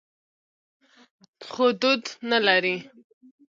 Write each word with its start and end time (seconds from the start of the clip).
خو 1.51 1.65
دود 1.81 2.03
نه 2.29 2.39
لري. 2.47 2.75